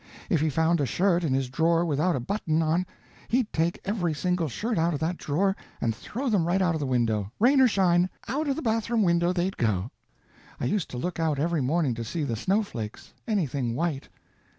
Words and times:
If 0.31 0.41
he 0.41 0.49
found 0.49 0.81
a 0.81 0.85
shirt 0.87 1.23
in 1.23 1.31
his 1.35 1.47
drawer 1.47 1.85
without 1.85 2.15
a 2.15 2.19
button 2.19 2.63
on, 2.63 2.87
he'd 3.27 3.53
take 3.53 3.79
every 3.85 4.15
single 4.15 4.49
shirt 4.49 4.79
out 4.79 4.95
of 4.95 4.99
that 5.01 5.17
drawer 5.17 5.55
and 5.79 5.93
throw 5.95 6.27
them 6.27 6.47
right 6.47 6.59
out 6.59 6.73
of 6.73 6.79
the 6.79 6.87
window, 6.87 7.31
rain 7.39 7.61
or 7.61 7.67
shine 7.67 8.09
out 8.27 8.47
of 8.47 8.55
the 8.55 8.63
bathroom 8.63 9.03
window 9.03 9.31
they'd 9.31 9.57
go. 9.57 9.91
I 10.59 10.65
used 10.65 10.89
to 10.89 10.97
look 10.97 11.19
out 11.19 11.37
every 11.37 11.61
morning 11.61 11.93
to 11.93 12.03
see 12.03 12.23
the 12.23 12.35
snowflakes 12.35 13.13
anything 13.27 13.75
white. 13.75 14.09